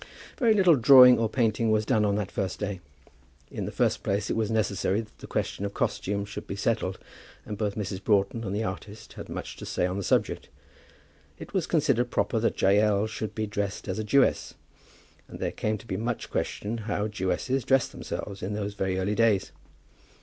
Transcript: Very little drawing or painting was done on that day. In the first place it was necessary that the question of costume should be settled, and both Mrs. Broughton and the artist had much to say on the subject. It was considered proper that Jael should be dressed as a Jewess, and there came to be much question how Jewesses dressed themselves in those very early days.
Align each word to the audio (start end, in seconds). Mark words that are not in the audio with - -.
Very 0.39 0.55
little 0.55 0.73
drawing 0.75 1.19
or 1.19 1.29
painting 1.29 1.69
was 1.69 1.85
done 1.85 2.05
on 2.05 2.15
that 2.15 2.33
day. 2.57 2.79
In 3.51 3.65
the 3.67 3.71
first 3.71 4.01
place 4.01 4.31
it 4.31 4.35
was 4.35 4.49
necessary 4.49 4.99
that 5.01 5.19
the 5.19 5.27
question 5.27 5.63
of 5.63 5.75
costume 5.75 6.25
should 6.25 6.47
be 6.47 6.55
settled, 6.55 6.97
and 7.45 7.55
both 7.55 7.75
Mrs. 7.75 8.03
Broughton 8.03 8.43
and 8.43 8.55
the 8.55 8.63
artist 8.63 9.13
had 9.13 9.29
much 9.29 9.57
to 9.57 9.63
say 9.63 9.85
on 9.85 9.97
the 9.97 10.03
subject. 10.03 10.49
It 11.37 11.53
was 11.53 11.67
considered 11.67 12.09
proper 12.09 12.39
that 12.39 12.59
Jael 12.59 13.05
should 13.05 13.35
be 13.35 13.45
dressed 13.45 13.87
as 13.87 13.99
a 13.99 14.03
Jewess, 14.03 14.55
and 15.27 15.37
there 15.37 15.51
came 15.51 15.77
to 15.77 15.85
be 15.85 15.97
much 15.97 16.31
question 16.31 16.79
how 16.89 17.07
Jewesses 17.07 17.63
dressed 17.63 17.91
themselves 17.91 18.41
in 18.41 18.53
those 18.55 18.73
very 18.73 18.97
early 18.97 19.13
days. 19.13 19.51